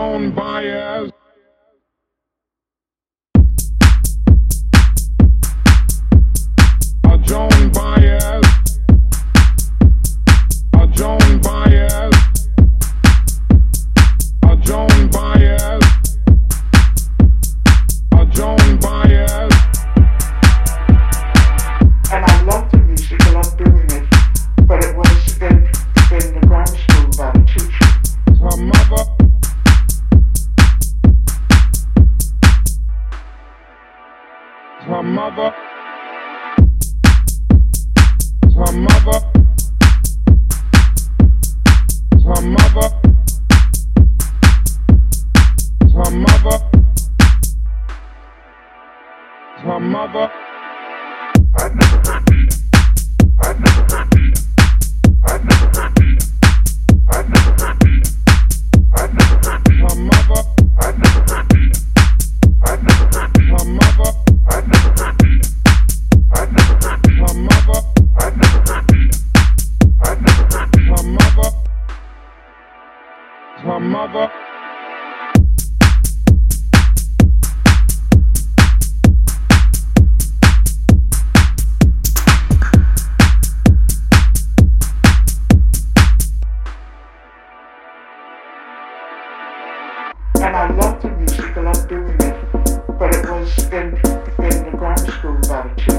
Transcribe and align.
Joan 0.00 0.34
Baez. 0.34 1.19
her 38.60 38.72
mother, 38.72 39.20
her 42.24 42.42
mother, 42.42 42.88
her 45.94 46.10
mother, 46.10 46.58
her 49.56 49.80
mother. 49.80 50.30
I 51.56 51.68
never 51.74 51.98
heard 52.04 52.30
me. 52.30 52.48
I 53.42 53.52
never 53.54 53.96
heard. 53.96 54.09
And 74.12 74.26
I 90.56 90.70
loved 90.74 91.02
the 91.02 91.10
music, 91.10 91.56
I 91.56 91.60
love 91.60 91.88
doing 91.88 92.08
it, 92.08 92.98
but 92.98 93.14
it 93.14 93.30
was 93.30 93.64
in, 93.66 93.94
in 94.42 94.64
the 94.64 94.72
grammar 94.76 94.96
school 94.96 95.36
about 95.36 95.66
a 95.66 95.89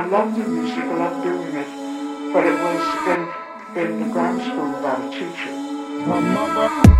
I 0.00 0.06
love 0.06 0.34
the 0.34 0.48
music, 0.48 0.78
I 0.78 0.94
love 0.94 1.22
doing 1.22 1.54
it, 1.54 2.32
but 2.32 2.46
it 2.46 2.54
was 2.54 3.76
in, 3.76 3.82
in 3.82 4.00
the 4.00 4.10
grammar 4.10 4.42
school 4.42 4.72
by 4.80 4.96
a 4.96 5.10
teacher. 5.10 5.52
My 6.06 6.20
mother... 6.20 6.99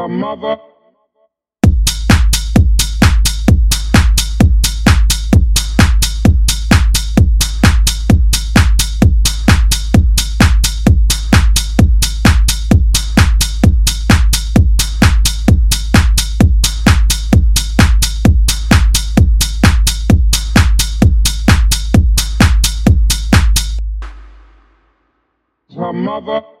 her 0.00 0.08
mother. 0.08 0.56
mother. 25.92 26.59